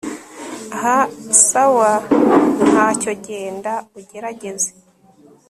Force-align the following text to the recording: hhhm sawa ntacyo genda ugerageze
hhhm 0.79 1.09
sawa 1.47 1.91
ntacyo 2.67 3.11
genda 3.25 3.73
ugerageze 3.97 4.69